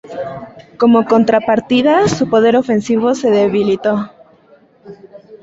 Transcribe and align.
Como 0.79 1.05
contrapartida, 1.05 2.07
su 2.07 2.27
poder 2.27 2.55
ofensivo 2.57 3.13
se 3.13 3.29
debilitó. 3.29 4.09